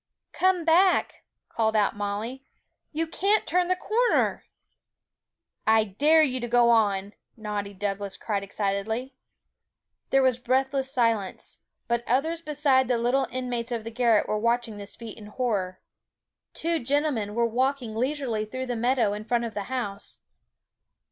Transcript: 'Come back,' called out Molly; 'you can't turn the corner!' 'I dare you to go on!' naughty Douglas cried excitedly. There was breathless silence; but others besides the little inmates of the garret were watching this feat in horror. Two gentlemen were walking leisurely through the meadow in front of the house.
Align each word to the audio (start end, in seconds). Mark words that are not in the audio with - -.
'Come 0.33 0.65
back,' 0.65 1.23
called 1.47 1.75
out 1.75 1.95
Molly; 1.95 2.43
'you 2.91 3.05
can't 3.05 3.45
turn 3.45 3.67
the 3.67 3.75
corner!' 3.75 4.45
'I 5.67 5.83
dare 5.99 6.23
you 6.23 6.39
to 6.39 6.47
go 6.47 6.71
on!' 6.71 7.13
naughty 7.37 7.71
Douglas 7.75 8.17
cried 8.17 8.43
excitedly. 8.43 9.13
There 10.09 10.23
was 10.23 10.39
breathless 10.39 10.91
silence; 10.91 11.59
but 11.87 12.03
others 12.07 12.41
besides 12.41 12.89
the 12.89 12.97
little 12.97 13.27
inmates 13.31 13.71
of 13.71 13.83
the 13.83 13.91
garret 13.91 14.27
were 14.27 14.39
watching 14.39 14.77
this 14.77 14.95
feat 14.95 15.19
in 15.19 15.27
horror. 15.27 15.79
Two 16.55 16.79
gentlemen 16.79 17.35
were 17.35 17.45
walking 17.45 17.95
leisurely 17.95 18.43
through 18.45 18.65
the 18.65 18.75
meadow 18.75 19.13
in 19.13 19.23
front 19.23 19.43
of 19.45 19.53
the 19.53 19.65
house. 19.69 20.17